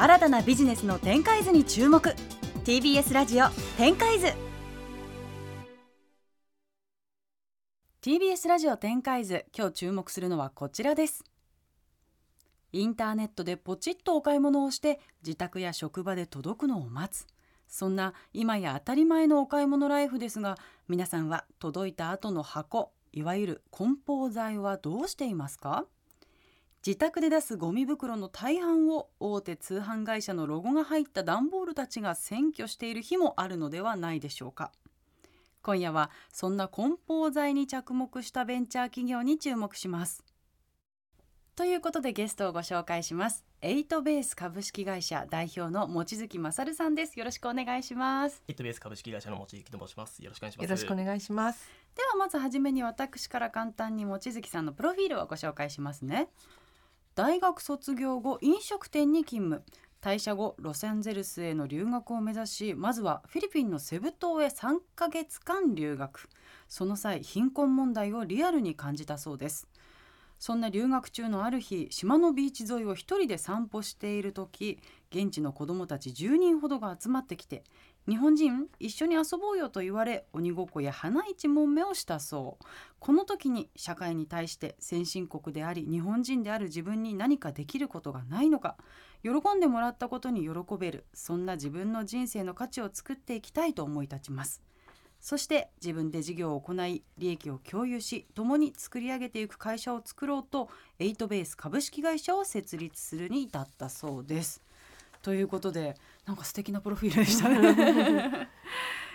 [0.00, 2.14] 新たなビジネスの展開図に注目。
[2.64, 4.28] TBS ラジオ展開図。
[8.00, 11.24] TBS ラジオ展開図今日注目するのはこちらです。
[12.70, 17.26] インターネットでポチッとお買い物をして自宅や職場で届くのを待つ。
[17.66, 25.86] そんな今や当たり前のお買い物ライフですが皆さんは届いた後の箱いわゆる梱包材はどうしていますか？
[26.86, 34.70] 自宅で出すゴミ袋の大半を大手通販会社のロゴが入った段ボールたちが占拠している日もあるのではないでしょうか。
[35.62, 40.24] 今夜はそんな梱包材に着目したベンチャー企業に注目します。
[41.56, 43.44] ということでゲストをご紹介します。
[43.60, 47.18] エイトベース株式会社代表の望月勝さんです。
[47.18, 48.44] よろしくお願いします。
[48.46, 50.22] エイトベース株式会社の望月と申します。
[50.22, 50.64] よろしくお願いします。
[50.64, 51.68] よろしくお願いします。
[51.96, 56.28] ではまずはじめに私から簡単に望月さんのプロフィールをご紹介しますね
[57.18, 59.64] 大学卒業後飲食店に勤務。
[60.00, 66.28] 退社後ロサンゼルスへの留学を目指しまずはフィリピンのセブ島へ3ヶ月間留学。
[66.68, 69.66] その際貧困問題をリアルに感じたそうです。
[70.38, 74.78] そんな留学中のある日島のビーチ沿いを一人で散歩している時
[75.10, 77.64] 現地の子どもたち10人ほどが集まってきて
[78.08, 82.64] 日本人一緒に遊ぼうよと言われ鬼ごっこや花一問目をしたそう。
[82.98, 88.78] この時に社会に対して先進国であり日本人である自分に何かできることがないのか。
[89.22, 94.62] 喜んでもらったことに喜べるそんな自分の人生の価値を作っていきたいと思い立ちます。
[95.20, 104.62] そして自分で事業を行い利益を共有し共に作り上げていく会社を作ろうとエイトベース株式会社を設立するに至ったそうです。
[105.22, 108.48] ということでなんか素敵なプロフィールでしたね。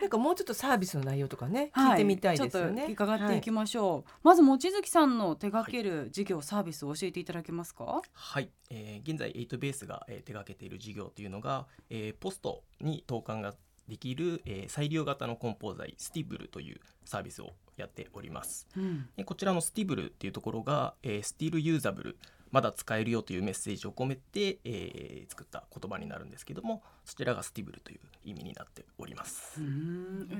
[0.01, 2.81] なんかもうちょっとサービスの内容とかね、聞いてみたいですよね。
[2.81, 3.93] ちょっと伺っていきましょう。
[3.93, 8.01] はい、まず望月さんの手掛ける事業、はい、サービスを教えていただけますか？
[8.11, 13.55] はい、えー、現在エイトベースが、えー、手掛けている事業というのが、えー、ポストに投函が
[13.87, 22.17] できる、えー、再利用型の梱包材スティブルというサービスをやっております、うん、こちらのスティブルっていうところが、えー、 still usable
[22.53, 29.59] まだ使えるよというメッセージを込めて、えー、作った言葉になるんですけどもそちらがスティブルという意味になっております。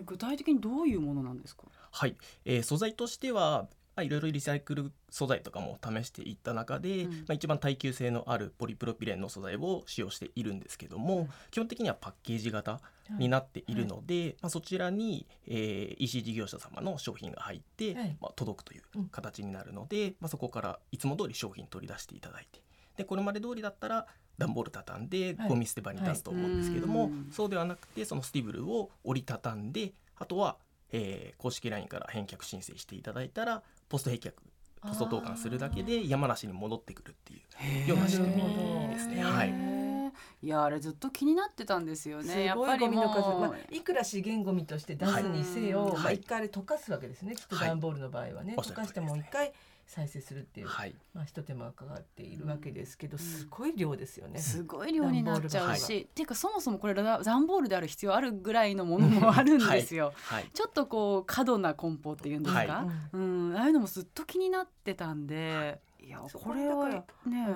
[0.06, 1.64] 具体的にどういうものなんですか？
[1.92, 2.16] はい、
[2.46, 3.68] えー、素材としては
[4.02, 12.82] いろいろリサイクル素材とかも試していった中で、うん、まあ、一番耐久性のあるポリプロピレンの素材を使用しているんですけども、うん、基本的にはパッケージ型
[13.20, 18.82] になっているので、はい、まあ、そちらに、えー、EC 事業者様の商品が入って、はい、まあ、届くという
[19.12, 22.62] 形になるので、うん、まあ、そこからいつも通り商品取り出していただいて。
[22.98, 24.06] でこれまで通りだったら
[24.38, 30.58] 段ボール畳んでゴミ捨て場に出すと思うんですけども、はい、そうではなくてそのスティブルを折りたたんであとは、
[30.92, 34.34] えー、公式 LINE から返却申請していただいたらポスト返却
[34.82, 37.38] ポスト投函するだけで山梨に戻ってくるってい
[37.86, 39.24] うような仕組みですね。
[39.24, 39.54] はい。
[40.42, 42.44] いやあれずっと気になってたんですよね。
[42.44, 47.36] やっぱりの数、まあ、いくら資源ゴミとして出すにせよ、はい、まあ一回あれ溶かすわけですね。
[47.36, 49.54] きっと段ボールの場合はね、はい、溶かしても一回
[49.86, 54.40] 再生するっていう、はい、まあ一手間かかっているわけですけど、すごい量ですよね。
[54.40, 56.26] すごい量になっちゃうし、ってい。
[56.26, 60.14] うかそもそもこれ段ボールである必要あるぐらいのものもあるんですよ。
[60.16, 65.80] はい、ちょっとこう過度な梱包っていうんですか、うん、ああいうのもずっと気になってたんで。
[66.00, 66.10] い。
[66.10, 67.04] やこれはね。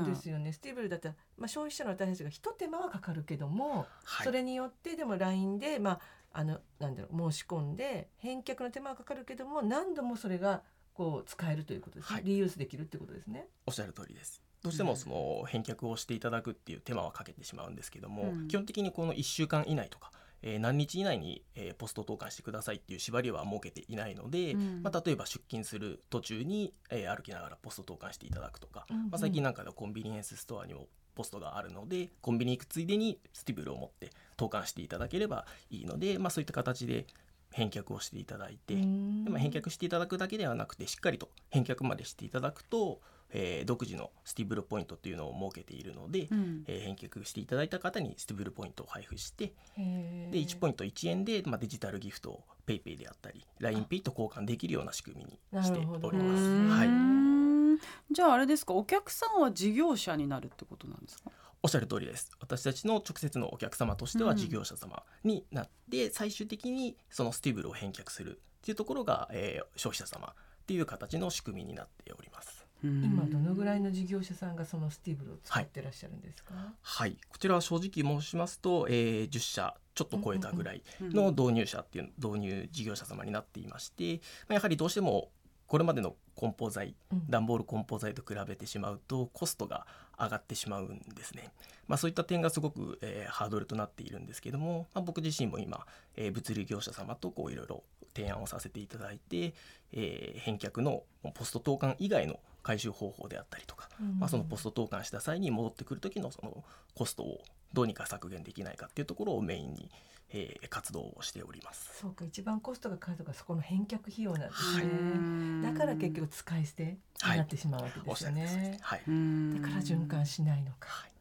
[0.06, 0.54] ですよね。
[0.54, 3.86] スティーブルだったら、まあ、消費者の私たちが一手間はかかるけども、
[4.24, 6.00] それによってでも LINE で、まあ、
[6.34, 10.62] あのなんだろう申し込んで返却の手間はかかるけども何度もそれが
[10.98, 13.46] こう使えるということですね、はい、リユースできるってことですね。
[13.68, 14.42] おっしゃる通りです。
[14.64, 37.08] どうしてもその返却をしていただくっていう手間はかけてしまうんですけども、うん、基本的にこの1週間以内とか、えー、何日以内に、えー、ポスト投函してくださいっていう縛りは設けていないので、うん、まあ、例えば出勤する途中に、えー、歩きながらポスト投函していただくとか、うんうん、まあ、最近なんかではコンビニエンスストアにもポストがあるのでコンビニ行くついでにスティブルを持って投函していただければいいので、まあ、そういった形で
[37.58, 56.44] 返却をしていただいてでも返却していただくだけではなくてしっかりと返却までしていただくと、えー、独自のスティブルポイントっていうのを設けているので、うん、えー、返却していただいた方にスティブルポイントを配布してで1ポイント1円で、まあ、デジタルギフトを PayPay であったり LINEPay と交換できるような仕組みにしております。
[56.70, 61.27] はい、じゃああれですかお客さんは事業者になるってことなんですか？
[61.68, 62.32] おっしゃる通りです。
[62.40, 70.32] 私たちの直接のお客様としては事業者様になって、うん、最終的にそのスティブルを返却するっていうところが、えー、消費者様っ
[70.66, 72.66] ていう形の仕組みになっております。
[72.82, 85.32] 今どのぐらいの事業者さんがそのスティーブルを使ってらっしゃるんですか、はい、はい、こちらは正直申しますと、えー、10社ちょっと超えたぐらいの導入者っていう導入事業者様になっていまして、まあ、やはりどうしても
[85.66, 86.96] これまでの梱包材
[87.30, 89.88] 段ボール梱包材と比べてしまうとコストが
[90.20, 91.52] 上がってしまうんですね。
[91.88, 95.86] まあ、そういった点がすごく、えー、ハードルとなっているんですけども、まあ、僕自身も今、
[96.16, 97.84] えー、物流業者様とこういろいろ
[98.16, 99.54] 提案をさせていただいて、
[99.94, 101.04] えー、返却の
[101.34, 106.64] ポスト投函以外の回収方法であったりとか、うん、まあ、そのポスト投函した際に戻ってくる時のその
[106.96, 107.42] コストを
[107.74, 109.90] どうにか削減できないかっていうところをメインに、
[110.32, 111.90] えー、活動をしております。
[112.02, 121.12] そうか一番コストがかかるのがそこの返却費用なんですね、はい、だから結局使い捨てになってしまうわけですよね、はい、だから循環しないのか、はい。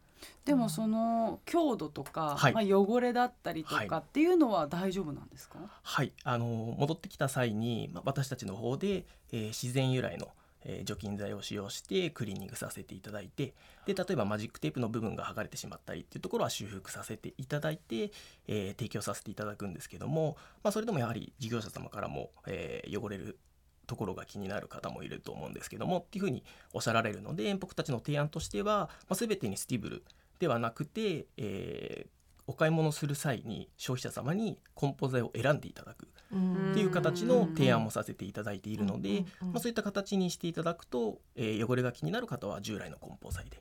[0.44, 5.58] でもその強度とか、はい、まあ、汚れだったりとかっていうのは大丈夫なんですか？
[5.82, 10.28] はい、あの戻ってきた際に、まあ、私たちの方で、えー、自然由来の
[10.68, 13.54] え除菌剤を使用してクリーニングさせていただいて
[13.86, 18.10] で例えばマジックテープの部分が剥がれてしまったりっていうところは修復させていただいて、
[18.48, 23.38] え、提供させていただくんですけども、まあ、それでもやはり事業者様からも、え、汚れる
[23.86, 26.42] ところが気になる方もいると思うんですけどもっていうふうに
[26.72, 30.04] おっしゃられるので僕たちの提案としては、まあ、全てにスティブル
[30.40, 36.08] ではなくて、えー、お買い物する際に消費者様に梱包材を選んでいただく。
[36.34, 43.60] っていう形の提案もさせていただいているので、まあ、そういった形にしていただくと、えー、汚れが気になる方は従来の梱包材で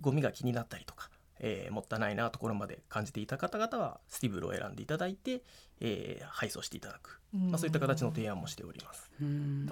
[0.00, 1.10] ゴミが気になったりとか、
[1.40, 5.42] えー、もったいないなところまで感じていた方々はスティブルを選んでいただいて、
[5.80, 9.10] えー、配送していただく、まあ、そういった形の提案もしております。
[9.20, 9.26] ど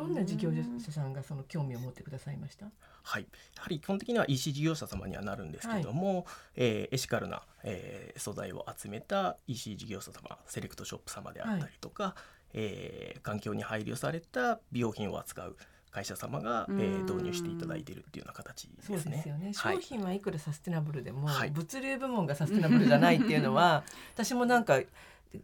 [0.04, 2.66] んな事業者さんがその興味を持ってくださいました？
[3.02, 3.22] はい、
[3.56, 6.24] やはり基本的には EC 事業者様にはなるんですけれども、はい、
[6.56, 12.14] えー、エシカルな、えー、素材を集めた EC 事業者様セレクトショップ様であったりとか、はい、
[12.54, 15.56] えー、環境に配慮された美容品を扱う
[15.96, 18.98] 会社様が、えー、導入していただいているっていうような形ですね。
[18.98, 19.54] そうですよね。
[19.54, 23.82] 商品はいくらサステナブルでも、はい、物流部門がサステナブルじゃないっていうのは、
[24.12, 24.78] 私もなんか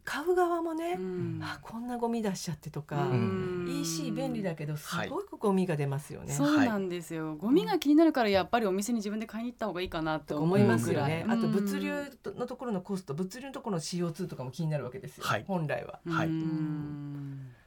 [0.04, 7.34] 買う側もね、うん、あこんなゴミ出しちゃってとか、うん、EC 便利だけどすごくゴミが出ますよね、はい、そうなんですよ。
[7.36, 11.90] ゴミが気になるからやっぱりお店に自分で買いに行った方がいいかなと思いますよね、あと物流
[12.26, 16.28] のところのコスト物流のところの CO2 とかも気になるわけですよ、はい、本来は、はい、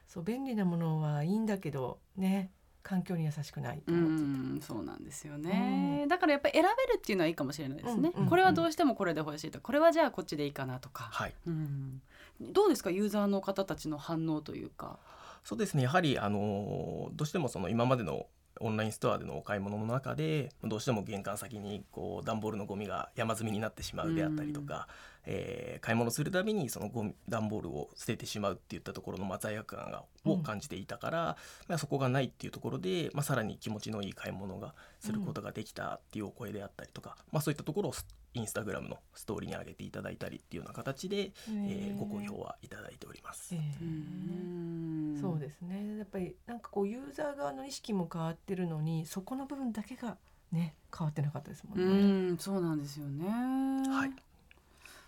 [0.06, 2.52] そう便利なものはいいんだけどね
[2.86, 4.66] 環境に優しくないと思ってた。
[4.66, 9.60] そうなんですよね、だからやっぱり選べるっていうのはいいかもしれないですね、これはどうしてもこれで欲しいと。
[9.60, 11.34] これはじゃあこっちでいいかなとか、はい。
[11.46, 12.00] うん、
[12.40, 12.90] どうですか？
[12.90, 14.98] ユーザーの方たちの反応というか。
[15.42, 15.82] そうですね。
[15.82, 18.26] やはりあのどうしてもその今までの
[18.60, 24.88] オンラインストアでのお買い物の中でどうしても玄関先にこう段ボールのゴミが山積みになってしまうであったりとか、
[25.24, 31.26] えー、買い物するたびにそのゴミ段ボールを捨ててしまうっていったところのま罪悪感がを感じていたから、うん、
[31.68, 37.92] まあ、そこがないっていうところで、まあ、さらに気持ちのいい買い物がすることができたっていうお声であったりとか、まあ、そういったところを
[38.36, 43.54] インスタグラムのストーリーに上げていただいたりっていうような形で、えー、ご好評はいただいております。
[43.54, 50.18] えー、そうですねやっぱりなんかこうユーザー側の意識も変わってるのにそこの部分だけが
[50.52, 51.84] ね変わってなかったですもんね。
[51.84, 53.26] うんそうなんですよね。
[53.26, 54.12] はい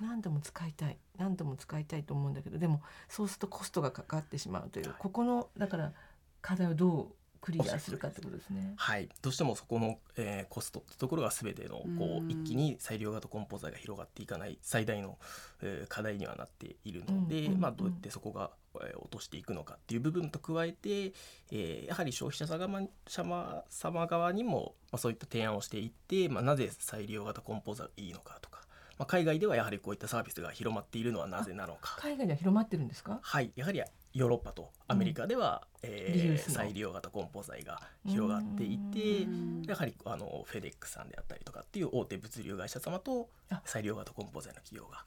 [0.01, 5.93] 何度も使いたい何度も使いたいと思うんだけどでもそうするとコストがかかってしまうという、はい、ここのだから
[6.41, 7.07] 課題をどう
[7.41, 8.75] クリアするかってことですね。
[8.77, 15.19] はい、どうしてもそこの、えー、コストってところが全てのこう一気に裁量型梱包材が広がっていかない最大の、
[15.63, 21.13] えー、課題にはなっているので、まあどうやってそこが、えー、落としていくのかっていう部分と加えて、
[21.51, 28.59] えー、やはり消費者様様側にも、まあ、そういった提案をしていって、まあ、なぜ再利用型梱包材がいいのかとか。
[28.99, 31.97] まあ、海外ではやはりこういったサービスが広まっているのはなぜなのか。
[32.01, 33.21] 海外では広まってるんですか？
[33.23, 33.81] はい、やはり
[34.15, 39.27] ヨーロッパとアメリカでは、うん、えー、再利用型梱包材が広がっていて
[39.69, 43.29] やはりあのフェデックさんであったりとかっていう大手物流会社様と
[43.65, 45.05] 再利用型梱包材の企業が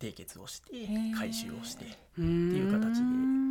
[0.00, 0.70] 締結をして
[1.16, 3.44] 回収をしてっていう形で。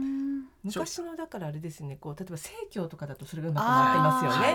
[0.63, 4.53] 昔のだからあれですねこう例えば生協とかだとそれがうまくなってますよね。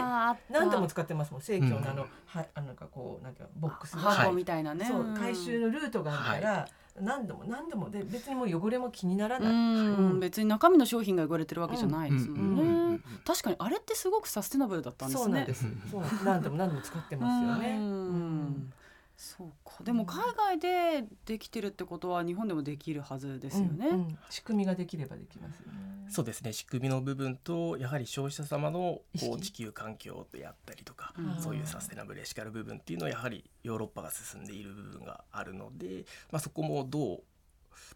[0.50, 6.72] 何度も使ってますもん生協のあの、うん、はあのかこうなんかボックス箱みたいなね、そう回収のルートがあるから、はい。
[7.00, 15.24] 何度も何度もで別にもう汚れも気にならない、うん、別に中身の商品が汚れてるわけじゃないですもんね、確かにあれってすごくサステナブルだったんですね。
[15.24, 15.66] そうなんです。
[15.90, 18.72] そう何度も何度も使ってますよね、うん
[19.18, 19.82] そうか。
[19.82, 26.06] でも海外でできてるってことは日本でもできるはずですよね、うんうん、仕組みができればできますよね。
[26.08, 26.52] そうですね。
[26.52, 37.22] 仕組みの部分とやはり消費者様のこう地球環境であったりとか、そういうサステナブルエシカル部分っていうのはやはりヨーロッパが進んでいる部分があるので、まあ、そこもどう、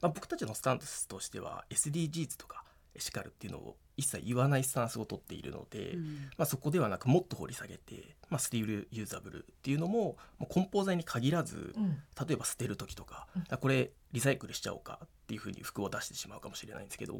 [0.00, 2.61] まあ、僕たちのスタンスとしては SDGs とか
[2.94, 6.04] エシカルっていうのを一切言わないスタンスを取っているので、うん、
[6.36, 17.18] まあ、そこではなくもっと掘り下げて、まあ、スティールユーザブルっていうのももう梱包材に限らず、うん、例えば捨てる時とか、うん、これリサイクルしちゃおうかっていうふうに服を出してしまうかもしれないんですけど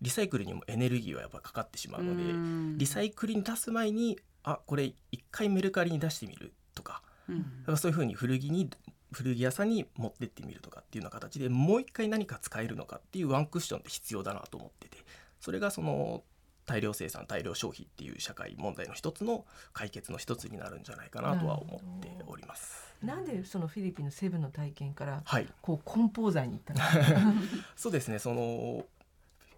[0.00, 8.68] リサイクルにもエネルギーはやっぱかかってしまうのでリサイクルに出す前にあこれ一回メルカリに出してみるとか,、うん、そういうふうに古着に
[9.12, 14.98] 古着屋さんに持ってってみるとかっていうような形でもう一回何か使えるのかっていうワンクッションって必要だなと思ってて。
[15.42, 16.22] それがその
[16.66, 22.94] 大量生産大量消費っていう社会問題の一つの解決の一つになるんじゃないかなとは思っております。
[23.02, 27.34] なんでそのフィリピンのセブンの体験から、はい、こう梱包材に行ったの？
[27.74, 28.86] そうですねその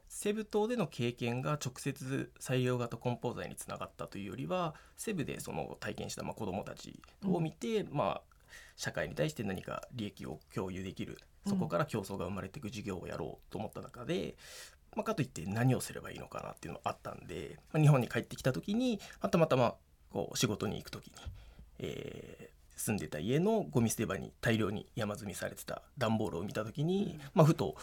[0.09, 8.34] セブ島での経験が直接採用型梱包材につながったというよりはセブでその体験したまあ子どもたちを見て、うん、まあ、
[8.77, 14.37] 社会に対して何か利益を共有できるそこから競争が生まれていく事業をやろうと思った中で、
[14.97, 19.75] まあ、かといって何をすればいいのかなっていうのがあったんで、まあ、日本に帰ってきた時に、まあ、たまたま
[20.11, 21.13] こう仕事に行く時に、
[21.81, 27.77] えー、住んでた家のゴミ捨て場に大量に山積みされてた段ボールを見た時に、まあ、ふと、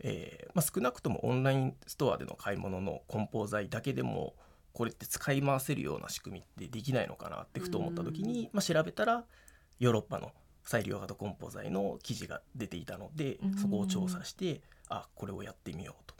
[0.00, 4.34] えーまあ、少なくともオンラインストアでの買い物の梱包材だけでも
[4.72, 9.24] これって使い回せるような仕組みってできないのかなってふと思った時に、まあ、調べたら
[9.78, 16.14] ヨーロッパの再利用型梱包材の記事が出ていたのでそこを調査してあこれをやってみようと。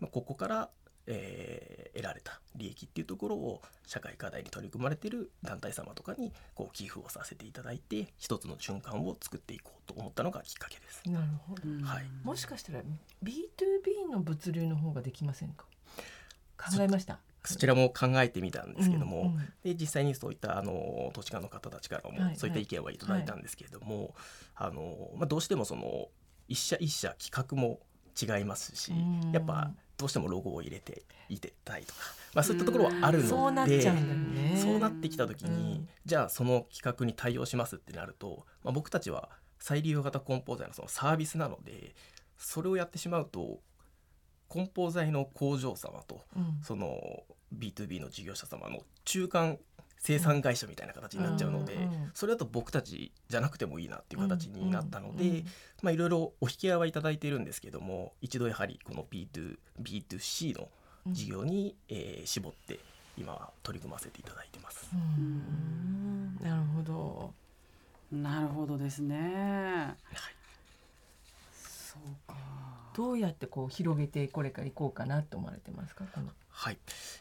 [0.00, 0.70] まあ、ここから、
[1.06, 11.02] えー、得られた利益っていうところを社会課題に取り組まれている団体様とかにこう寄付をさせていただいて一つの循環を作っていこうと思ったのがきっかけです。
[11.06, 12.80] なるほど、はい、もしかしたら
[13.22, 15.66] B2B の物流の方ができませんか？
[16.56, 24.04] 考えましたそちらも考えてみたんですけども、うんうん、で実際にそういったあの投資家の方たちからもそういった意見はいただいたんですけれども、はい。
[24.04, 24.12] はい、
[24.54, 26.08] あのまあ、どうしてもその
[26.48, 27.80] 一社一社企画も
[28.20, 28.92] 違いますし、
[29.32, 32.00] やっぱどうしてもロゴを入れていてたいとか、
[32.34, 33.68] まあ、そういったところはあるのでそうなっ
[34.56, 39.28] そうなってきた時に、じゃあその企画に対応しますってなると、まあ、僕たちは
[39.58, 41.94] 再利用型梱包材のそのサービスなので
[42.38, 43.60] それをやってしまうと
[44.50, 46.20] 梱包材の工場様と、
[46.62, 47.22] その
[47.56, 49.58] B2B の事業者様の中間
[49.98, 51.76] 生産会社みたいな形になっちゃうので、
[52.14, 55.44] それだと僕たちじゃなくてもいいなっていう形になったので、
[55.82, 60.68] まあいろいろお引き合いはいただいているんですけども一度やはりこの B2B2C の
[61.08, 62.80] 事業に、えー、絞って
[63.18, 64.90] 今取り組ませていただいてます。
[66.40, 67.34] なるほど。
[68.10, 69.16] なるほどですね。
[69.16, 69.96] はい。
[71.52, 72.79] そうか。
[72.94, 76.04] どうやってこう広げてこれからいこうかなと思われてますか？
[76.48, 76.78] はい。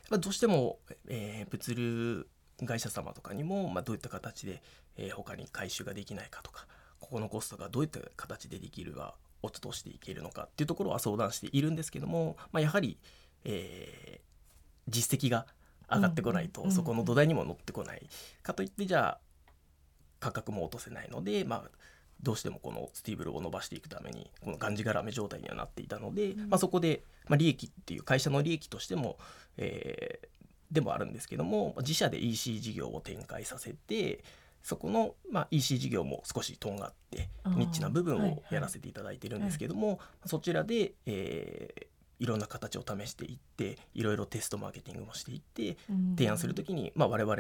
[0.10, 2.28] まあどうしても、えー、物流
[2.66, 4.62] 会社様とかにも、まあ、どういった形で、
[4.98, 6.68] えー、他に回収ができないかとか
[7.00, 12.98] ここのコストがどういった形でできるか落としていけるのかっていうところは相談しているんですけども、まあ、やはり、
[13.46, 14.22] えー、
[14.90, 15.46] 実績が
[15.90, 18.06] 上がってこないと、そこの土台にも乗ってこない、
[18.44, 19.20] かといってじゃあ
[20.20, 21.72] 価格も落とせないので、まあ、
[22.22, 29.18] どうしてもこのスティーブルを伸ばしていくためにこのがんじがらめ状態にはなっていたので、まあ、そこで、まあ、利益っていう会社の利益としても、
[29.58, 34.24] えー、でもあるんですけども自社で EC 事業を展開させて
[34.64, 41.86] そこの、まあ、EC 事業も少しとんがってニッチな部分をやらせていただいてるんですけども、はいはい、そちらで、えー、
[42.20, 45.78] いろんな形を試していっていろいろテストマーケティングもしていって
[46.18, 47.36] 提案する時に、まあ、我々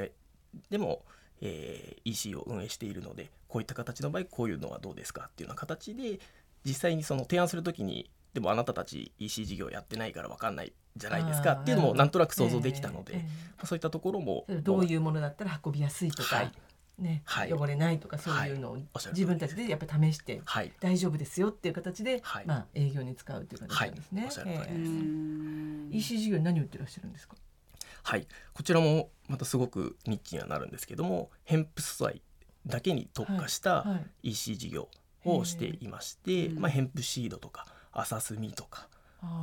[0.69, 1.03] でも、
[1.41, 6.19] えー、EC を運営しているのでこういった形の場合こういうのはどうですかっていうような形で
[6.65, 16.51] 実際にその提案する時にでもあなたたち EC 事業やってないから分かんないじゃないですかっていうのもなんとなく想像できたので、えーえー、そういったところもどういうものだったら運びやすいとか、はい。
[16.99, 18.77] ね、はい、汚れないとかそういうのを
[19.13, 24.23] 自分たちでやっぱり試して、はい、大丈夫ですよっていう形で、はい、まあ、営業に使うっていう形なんですね。
[24.23, 24.31] はい。
[24.45, 27.35] えー、EC 事業何売ってらっしゃるんですか？
[28.03, 28.27] はい。
[28.53, 32.21] こちらもまたすごくニッチにはなるんですけどもヘンプ素材
[32.65, 33.85] だけに特化した
[34.23, 34.89] EC 事業
[35.23, 38.87] をしていまして、まあ、ヘンプシードとか浅炭とか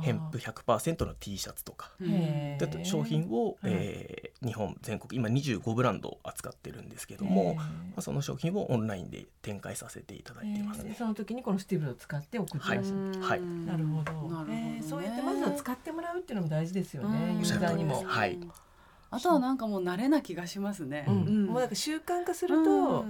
[0.01, 1.91] ヘンプ100%の T シャツとか。
[1.99, 7.63] で商品を、えー、日本全国今25ブランド扱ってるんですけども、ま
[7.97, 14.11] あ、その商品をオンラインで展開させていただいてます、ね、その時にこのスティーブルを使って送ってらっしゃる、はい、なるほど。
[14.11, 18.03] なるほど、ね、そうやってまずは使ってもらうっていうのも大事ですよねユーザーにも。
[18.03, 18.39] はい。
[19.09, 21.05] あとはなんかもう慣れな気がしますね。
[21.07, 23.05] うん、もうなんか習慣化すると、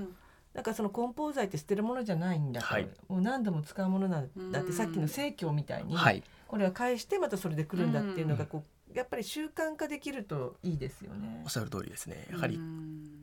[0.53, 8.63] なんかその梱包材って捨てるものじゃないんだから、はい、もう何度も使うものなんだってさっきの生協みたいに、はい、これは返してまたそれで来るんだっていうのがこ
[8.93, 11.41] うやっぱり習慣化できるといいですよね。
[11.43, 12.27] おっしゃる通りですね。
[12.31, 12.59] やはり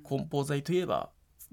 [0.05, 1.11] 梱包材といえば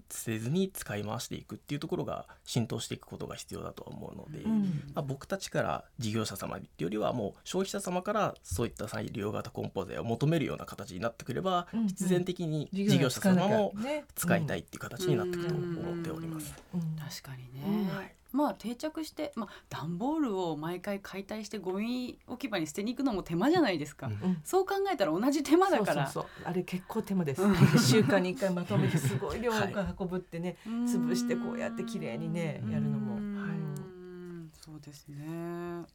[0.10, 4.62] せずに使い回していくっていうところが浸透していくことが必要だとは思うので、うん、
[4.94, 13.74] まあ、僕たちから事業者様っていうよりはもう消費者様からそういった再利用型梱包材を求めるような形になってくれば、うんうん、必然的に事業者様も
[14.16, 16.54] 使いたいっていう形になっていくと思っております。
[17.00, 24.42] 確かにね、はいまあ定着してまあ段ボールを毎回解体してゴミ置き場に捨てに行くのも手間じゃないですか、うん。
[24.44, 26.08] そう考えたら同じ手間だから。
[26.08, 26.48] そうそうそう。
[26.50, 27.42] あれ結構手間です。
[27.42, 27.54] うん。
[27.54, 29.74] 一週間に一回まとめてすごい量を はい。
[30.00, 30.86] 運ぶってね、うん。
[30.86, 33.16] 潰してこうやって綺麗にねやるのも。
[33.16, 34.52] うんはい。
[34.54, 35.86] そうですね。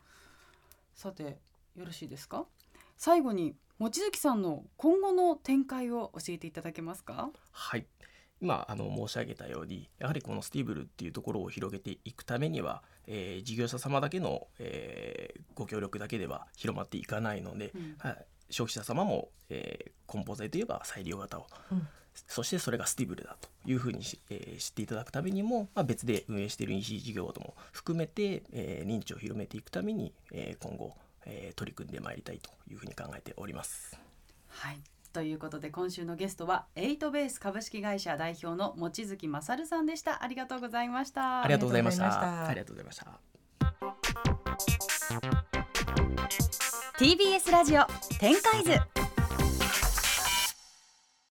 [0.95, 1.39] さて
[1.77, 2.47] よろしいですか？
[2.97, 7.31] 最後に望月さんの今後の展開を教えていただけますか？
[7.53, 7.87] はい
[8.41, 17.95] 今あの申し上げたようにやはりこのスティーブルっていうところを広げていくためには、えー事業者様だけの、えーご協力だけでは広まっていかないので、うん。
[17.99, 21.89] はい、消費者様も、えー、梱包材といえば再利用型を、うん。
[22.29, 33.99] そしてそれがスティーブルだというふうにし、えー知っていただくためにも、まあ、別で運営している EC 事業とも含めて、えー認知を広めていくために、えー今後、えー取り組んでまいりたいというふうに考えております。
[34.49, 34.79] はい
[35.17, 42.47] ということで今週のゲストはエイトベース株式会社代表の望月勝さんでしたありがとうございましたありがとうございました。
[42.47, 43.07] ありがとうございました。
[46.99, 47.87] TBS ラジオ
[48.21, 49.16] 展開図